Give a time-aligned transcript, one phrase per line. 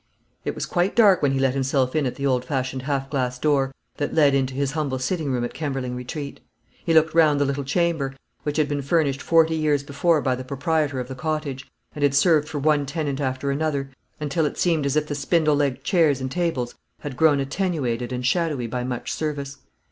[0.43, 3.37] It was quite dark when he let himself in at the old fashioned half glass
[3.37, 6.39] door that led into his humble sitting room at Kemberling Retreat.
[6.83, 10.43] He looked round the little chamber, which had been furnished forty years before by the
[10.43, 14.87] proprietor of the cottage, and had served for one tenant after another, until it seemed
[14.87, 19.11] as if the spindle legged chairs and tables had grown attenuated and shadowy by much
[19.13, 19.57] service.